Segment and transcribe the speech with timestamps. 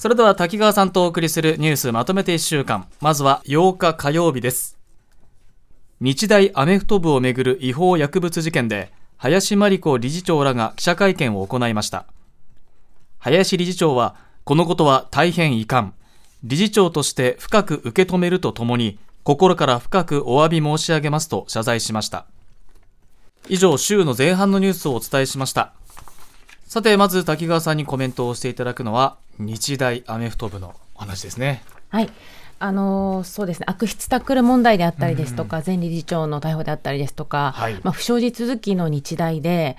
[0.00, 2.88] それでは滝川さんとお送りするニュースまとめて1週間。
[3.02, 4.78] まずは8日火曜日です。
[6.00, 12.06] 日大アメフト部をめぐる違法薬物事件で林真理子理事長らが記者会見を行いました。
[13.18, 15.90] 林理事長はこのことは大変遺憾。
[16.44, 22.24] 理事長として深く受け止めるとともに心から深くお詫び申し上げますと謝罪しました。
[23.50, 25.74] 以上週の前半のニュースをお伝えしました。
[26.64, 31.62] さてまず滝川さんにコメントをしていただくのは日大アメフト部の話ですね。
[31.88, 32.10] はい。
[32.62, 33.66] あのそうですね。
[33.68, 39.78] 悪質タックル問題であったりですとか、前理事長の逮捕であったりですとか、はい、まあ、不祥事続きの日大で、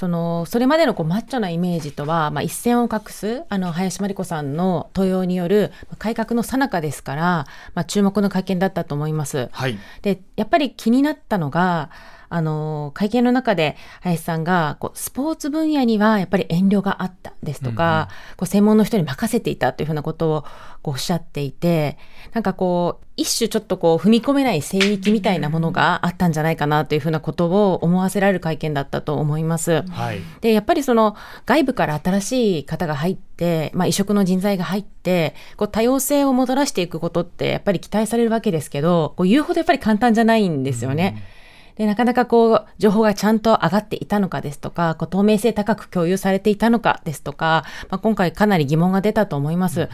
[0.00, 9.50] そのそれまでのこうマッチョなイメージとは、まあ、一線を画すあの林真理子さんの登用による改革の最中ですから、まあ、注目の会見だったと思います。
[9.52, 11.90] はい、でやっぱり気になったのが
[12.30, 18.00] あの、会見の中で林さんが、こう、スポーツ分野にはやっぱり遠慮があったですとか、うん
[18.30, 20.44] うん、こう専門の人に任せていたというふうなことを
[20.80, 21.98] こうおっしゃっていて、
[22.32, 29.82] なんかこう、一種ちょっとこう、踏み込めない聖域みたいなものがあったんじゃないかなというふうなことを思わせられる会見だったと思います。
[29.88, 41.16] はい、で、やっぱりその、外部から新しい方が入って、まあ、異色の人材が入って、こう、多様性をもたらしていくことって、やっぱり期待されるわけですけど、こう言うほどやっぱり簡単じゃないんですよね。
[41.34, 41.39] うん
[41.80, 49.80] で、なかなかこう、情報がちゃんと上がっていたのかですとか、こう透明性高く共有されていたのかですとか、まあ、今回かなり疑問が出たと思います。
[49.80, 49.88] うん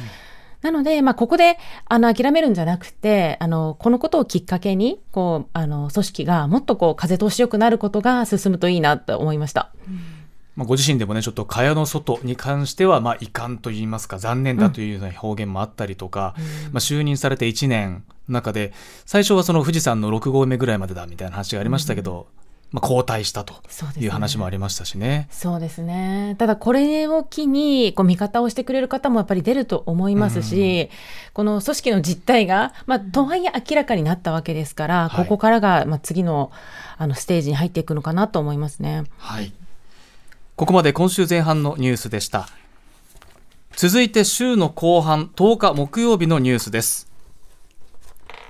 [0.62, 9.70] なので、まあ、ここで、あの、諦めるんじゃなくて、あの、このことをきっかけに、こう、あの、組織がもっとこう、風通しよくなることが進むといいなと思いました。
[9.86, 10.15] うん
[10.56, 18.72] まあ、ご自身でもねちょっと蚊帳の外に関してはまあ遺憾といいますか残念だというような表現もあったりとか、うん、まあ、就任されて1年の中で
[19.04, 22.26] 最初はその富士山の6合目ぐらいまでだみたいな話がありましたけど、
[22.72, 23.54] まあ、交代したと
[24.00, 25.28] いう話もありましたしね。
[25.30, 26.36] そうですね。
[26.38, 36.50] ただこれを機にこう味方をしてくれる方もやっぱり出ると思いますし、うん、この組織の実態が、まあ、とはいえ明らかになったわけですから、ここからがまあ次の
[36.96, 39.04] あのステージに入っていくのかなと思いますね。
[39.18, 39.52] はい
[40.56, 42.48] ここまで今週前半のニュースでした。
[43.76, 47.12] 続いて週の後半10日木曜日のニュースです。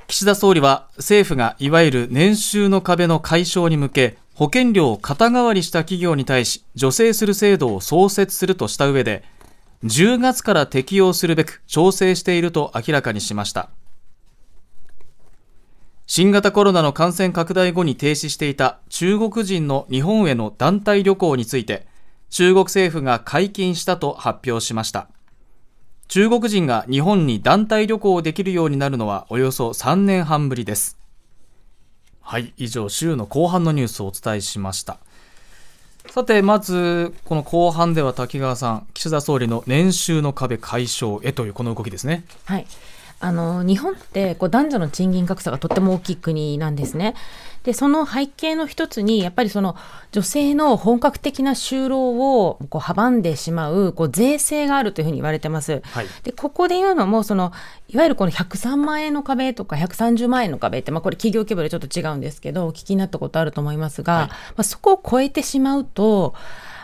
[0.07, 9.25] 岸田総理は政府がいわゆる年収の壁の解消に向け保険料を肩代わりした企業に対し助成する制度を創設するとした上で
[9.83, 13.69] 10月から適用するべく調整していると明らかにしました。
[16.07, 21.85] 新型コロナの感染拡大後に停止していた中国人の日本への団体旅行について
[22.31, 25.09] 中国政府が解禁したと発表しました。
[26.09, 30.99] 中国人が日本に団体旅行できるようになるのはおよそ3年半ぶりです。
[32.21, 34.99] はい以上週の後半のニュースをお伝えしました。
[36.11, 42.25] さてまずこの後半では滝川さん岸田総理の年収の壁解消へというこの動きですね。
[42.45, 42.67] はい。
[43.19, 47.15] あの日本ってこう男女の賃金格差がとっても大きい国なんですね。
[47.65, 49.75] でその背景の一つにやっぱりその
[50.13, 55.83] 女性の本格的な就労をこう阻んでしまうこう税制があるというふうに言われてます。
[55.85, 57.53] はい、でここで言うのもその
[57.89, 66.35] いわゆるこの103万円の壁とか130万円の壁って、まあ、これ企業規模でちょっと違うんですけどお聞きになったことあると思いますが、はい、まあ、そこを超えてしまうと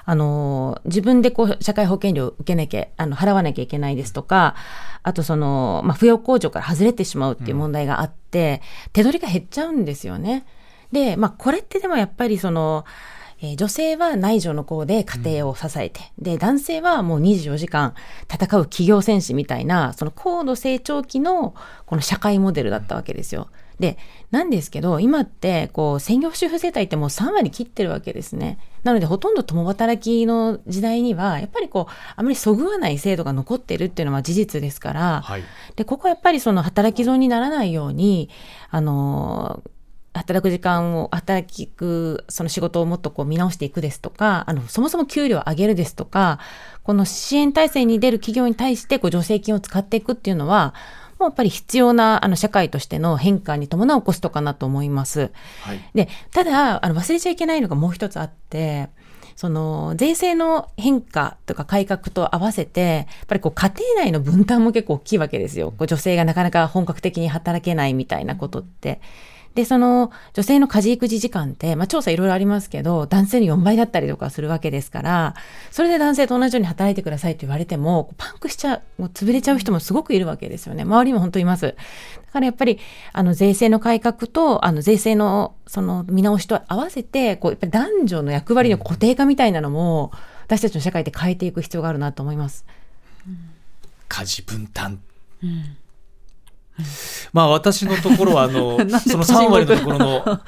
[0.04, 4.56] あの自分でこう社会保険料を受けなきゃあの払わなきゃいけないですとか
[5.02, 10.46] あとその、まあ、扶養控除から外れてしまうっていう問題があって、うん、手取りが減っちゃうんですよね。
[10.92, 12.84] で、まあ、これってでもやっぱりその、
[13.42, 17.94] えー、女性は内助の功で家庭を支えて、うん、で、男性はもう24時間
[18.32, 21.54] 戦う企業戦士みたいな、その高度成長期の
[21.84, 23.48] この社会モデルだったわけですよ。
[23.80, 23.98] で、
[24.30, 28.58] なんですけど、今って、こう、専業主婦世帯ってもう3割切ってるわけですね。
[28.84, 35.42] なので、ほとんど共働きの時代には、やっぱりこう、あまりそぐわない制度が残ってるっていうのは事実ですから、はい、
[35.74, 38.30] で、ここはやっぱりその働き損にならないように、
[38.70, 39.64] あの、
[40.14, 46.38] 働く時間を、働く、その仕事をもっとこう見直していくですとか、あの、そもそも給料を上げるですとか、
[46.82, 50.74] この支援体制に出る企業に対して、こう、助成金を使っていくっていうのは、
[51.18, 55.30] もうやっぱり必要な、あの、社会としての変化に伴うコストかなと思います。
[55.62, 58.90] はい、で、ただ、あの、忘れちゃいけないのがもう一つあって、
[59.36, 65.70] その税制の変化とか改革と合わせて、やっぱりこう家庭内の分担も結構大きいわけですよ。
[65.70, 69.00] こう女性がなかなか本格的に働けないみたいなことって。
[69.54, 75.34] で、その女性の家事育児時間って、まあ調査いろいろありますけど、男性の4倍だったりとかするわけですから、
[75.70, 80.82] それで男性と同じように働いてくださいって言われても、パンクしちゃう、もう潰れちゃう人もすごくいるわけですよね。
[80.84, 81.66] 周りも本当います。
[81.66, 81.72] だ
[82.32, 82.78] からやっぱり、
[83.12, 90.12] あの税制の改革と、あの税制のその見直しと合わせて、こう、やっぱり男女の役割の固定化みたいなのも、
[90.46, 92.64] 私たちの社会で変えていく必要があるなと思います。
[93.26, 93.52] うん
[94.12, 95.00] 家事分担、
[97.32, 100.22] まあ私のところはあの その3割のところの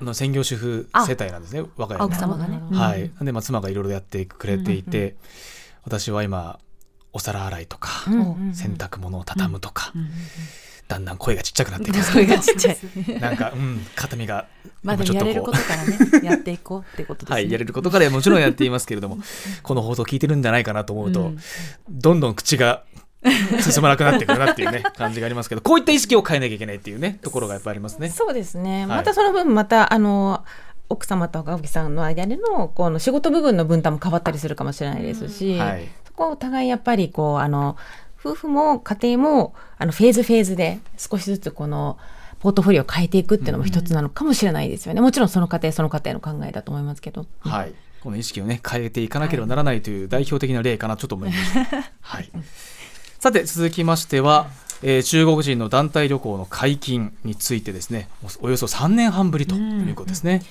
[0.00, 2.06] あの専業主婦世帯なんですね我が家の。
[2.06, 2.60] 奥様がね。
[2.72, 5.16] はい、で、まあ、妻がいろいろやってくれていて、
[5.84, 6.58] 私は今
[7.12, 8.04] お皿洗いとか、
[8.52, 9.92] 洗濯物を畳むとか、
[10.88, 12.00] だんだん声がちっちゃくなっていく。
[12.12, 13.20] 声がちっちゃい。
[13.20, 14.46] なんか、うん、肩身が
[14.82, 15.28] まだちょっとこう。
[15.28, 17.34] やれることからね、やっていこうってことですね。
[17.34, 19.18] はい、やれることからもちろんやっていますけれども、
[19.62, 21.38] この放送聞いてるんじゃないかなと思うと、うん。
[21.88, 22.82] どんどん口が
[23.60, 28.10] 進まなくなってくるなっていうね、感じがありますけど、こういった意識を変えなきゃいけないっていうね、 ところがやっぱりありますね。
[28.10, 28.86] そうですね。
[28.86, 30.44] はいまたその分、また、あの、
[30.88, 35.88] 奥様と青木さんの間でのこの仕事部分の分担も変わったりするかもしれないですし、はい。
[36.06, 37.76] そこはお互いやっぱりこうあの
[38.20, 41.98] 夫婦も家庭もあのフェーズフェーズで少しずつこの
[42.40, 45.00] ポートフォリオを変えていくっていうのも一つなのかもしれないですよね。
[45.00, 47.24] もちろんその家庭その家庭の考えだと思いますけど。
[47.40, 47.72] はい。
[48.02, 51.90] この意識をね、変えていかなければならないという代表的な例かな、ちょっと思いました。
[52.02, 52.30] はい。
[53.24, 54.48] さて、続きましては、
[54.82, 58.10] えー中国人の団体旅行の解禁についてですね、
[58.42, 60.42] およそ3年半ぶりということですね。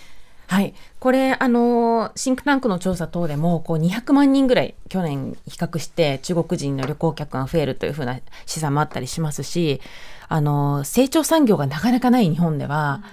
[0.47, 9.79] はい、これあのシンクタンクの調査等でもこう200万人ぐらい去年比較して中国人の旅行客が増えるというふうな試算もあったりしますし
[10.27, 13.03] あの成長産業がなかなかない日本では、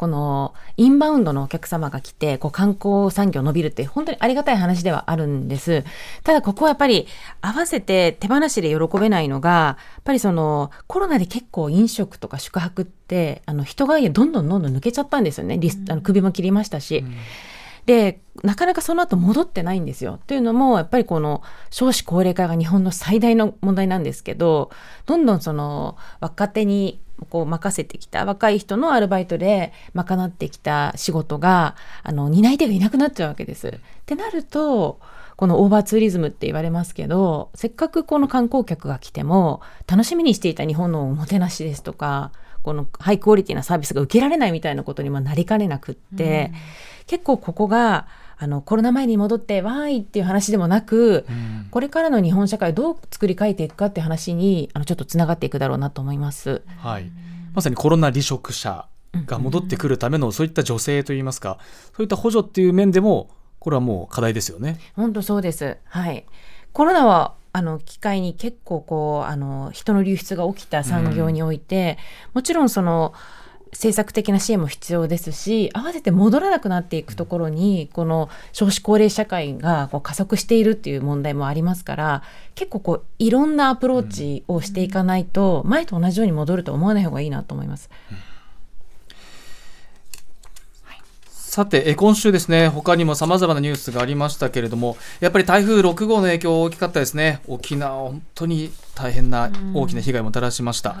[0.00, 5.84] このインバウンドのお客様が来てこう観光産業伸びるって本当にありがたい話ではあるんです。
[6.24, 7.06] ただここはやっぱり
[7.42, 15.58] 合わせて手放しで喜べないのがやっぱりそのコロナで結構飲食とか宿泊ってあの人がどんどんどんどん抜けちゃったんですよね。
[15.58, 17.04] リスあの首も切りましたし。
[17.86, 20.18] でなかなかその後戻ってないんですよ。
[20.26, 24.70] というのもやっぱりこの少子高齢化が日本の最大の問題なんですけど
[25.06, 33.68] どんどんその若手にこう任せてきた若い人のアルバイトで賄ってきた仕事があの担い手がいなくなっちゃうわけです。
[33.68, 33.72] っ
[34.06, 35.00] てなると
[35.36, 42.32] このオーバーツーリズムって言われますけどせっかくこの観光客が来ても楽しみにしていた日本のおもてなしですとか
[42.62, 46.52] このハイクオリティなサービスが受けられないみたいなことにもなりかねなくって、
[47.06, 48.06] 結構ここが
[48.38, 56.62] あのコロナ前に戻ってわーいっていう話でもなく、うんこれからの日本社会をどう作り変えていくかって話にあのちょっとつながっていくだろうなと思います。
[56.78, 57.12] はい。
[57.54, 58.86] まさにコロナ離職者
[59.26, 61.58] が戻ってくるためのそういった女性といいますか、
[61.96, 63.30] そういった補助っていう面でも、
[63.60, 64.80] これはもう課題ですよね。
[64.96, 65.76] 本当そうです。
[65.84, 66.26] はい。
[66.72, 71.98] コロナはあの機会に結構こうあの人の流出が起きた産業において、
[72.32, 73.12] もちろんその
[73.72, 82.22] 政策的な支援も必要ですし合わせて戻らなくなっていくところにこの少子高齢社会がこう加速しているっていう問題もありますから
[82.56, 87.90] 結構こういろんなアプローチをしていかないと、前と同じように戻ると思わない方がいいなと思います。
[91.50, 97.40] さて、え今週ですね、他にも様々なニュースがありましたけれども、やっぱり台風6号の影響大きかったですね。
[97.48, 100.94] 沖縄、本当に大変な大きな被害をもたらしました。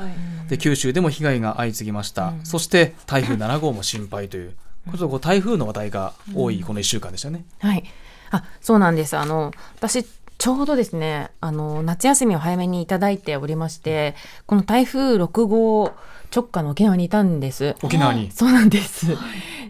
[0.48, 2.34] で、九州でも被害が相次ぎました。
[2.42, 4.54] そして、台風7号も心配という、
[4.98, 7.44] こう台風の話題が多いこの1週間でしたね。
[7.60, 7.84] はい。
[8.32, 9.16] あ、そうなんです。
[9.16, 10.04] あの、私、
[10.40, 14.14] ちょうどですね、あの、夏休みを早めにいただいておりまして、
[14.46, 15.92] この台風6号
[16.34, 17.76] 直下の沖縄にいたんです。
[17.82, 18.30] 沖縄に。
[18.32, 19.18] そうなんです。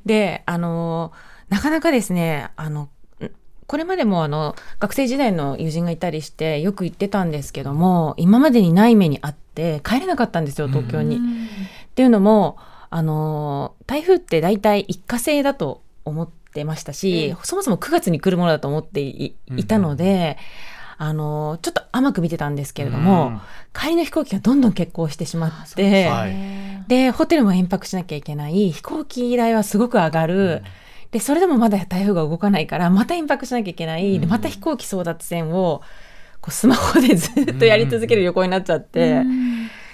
[0.07, 1.11] で、あの、
[1.49, 2.89] なかなかですね、あの、ん
[3.67, 11.17] これまでもあの学生時代の友人がいたりしてよく行ってたんですけども今までにない目にあって帰れなかったんですよ東京に。
[11.17, 11.21] っ
[11.95, 12.57] ていうのも
[12.91, 20.38] あの台風って大体一過性だと思ってましたし、そもそも9月に来るものだと思っていいたので、
[20.99, 23.40] あのちょっと甘く見てたんですけれども、うん。
[23.73, 26.35] 帰りの飛行機がどんどん欠航してしまって、はい。
[26.88, 28.71] でホテルも延泊しなきゃいけない。
[28.71, 30.62] 飛行機代はすごく上がる。
[31.11, 35.83] でそれでもまだ台風が動かないからまた延泊しなきゃいけない、でまた飛行機争奪戦を
[36.40, 39.23] こうスマホでずっとやり続ける旅行になっちゃって、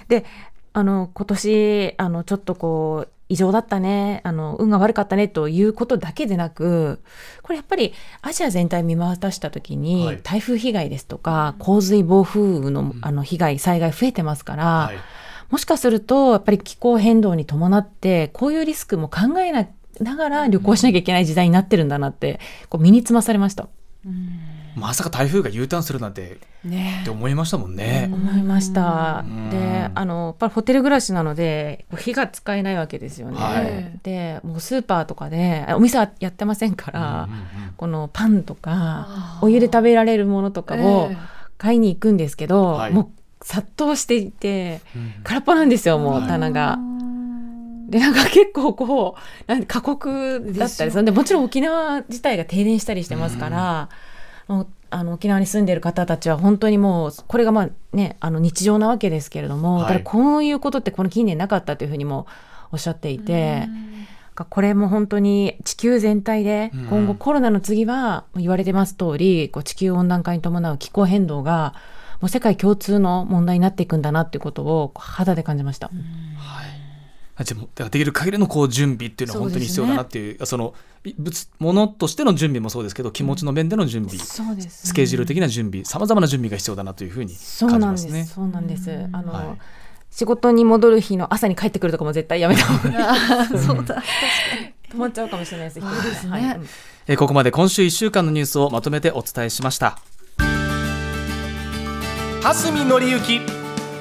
[0.09, 0.25] で
[0.73, 7.01] あの今年あのちょっとこう異常だったねあの運が悪かったねということだけでなく
[7.41, 10.19] これやっぱりアジア全体見渡した時に、はい。
[10.23, 14.97] 台風被害ですとか洪水暴風雨のあの被害災害増えてますから、はい。
[15.49, 19.67] もしかするとやっぱり気候変動に伴ってこういうリスクも考えな
[19.99, 23.67] ながら旅行しなきゃいけない時代になってるんだなってこう身につまされました。
[24.77, 26.99] まさか台風が U ターンするなんてね。
[27.01, 28.09] って思いましたもんね。
[28.13, 29.25] 思いました。
[29.27, 29.49] うん。
[29.49, 33.37] で、あのやっぱりホテル暮らしなのでこう火が使えないわけですよね。
[33.37, 33.99] はい。
[34.03, 41.17] で、もうスーパーとかであお店はやってませんから、うんうんうんこのパンとかお湯で食べられるものとかをええ。
[41.59, 42.91] 買いに行くんですけど、はい。
[42.91, 43.07] もう
[43.45, 46.27] 殺到していてうん空っぽなんですよもうはい。
[46.27, 46.79] 棚が。
[47.89, 51.01] でなんか結構こうなん過酷だったりする。
[51.03, 53.89] んでもちろん沖縄自体が停電したりしてますから、
[54.89, 62.27] あの沖縄に住んでいる方たちは本当にもうこれがまあねあの日常なわけですけれども、はいただこういうことってこの近年なかったというふうにも
[62.71, 63.67] おっしゃっていて。
[64.51, 71.73] これも本当に地球全体でうん今後コロナの次は言われてます通りこう地球温暖化に伴う気候変動が
[72.21, 75.87] もう世界共通の問題になっていくんだなっていうことを肌で感じました。
[75.87, 88.07] あじゃあもうだからできる限りのこう準備っていうのは本当に必要だなっていうそのい物物としての準備もそうですけど気持ちの面での準備、そうですスケジュール的な準備さまざまな準備が必要だなというふうにそうなんです。
[88.07, 88.33] 感じますね。
[88.33, 88.91] そうなんです。
[89.11, 89.57] あの、はい
[90.09, 93.13] 仕事に戻る日の朝に帰ってくるとかも絶対やめた方が
[93.43, 93.47] いい。
[93.59, 94.01] そうだ。
[94.89, 95.81] 止まっちゃうかもしれないです。
[95.81, 96.59] そうですねはい
[97.07, 99.99] えーここまで今週1週間のニュースをまとめてお伝えしました
[102.41, 103.41] 蓮見紀之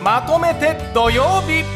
[0.02, 1.75] まとめて土曜日